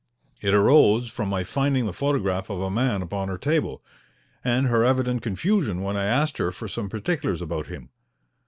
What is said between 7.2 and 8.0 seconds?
about him.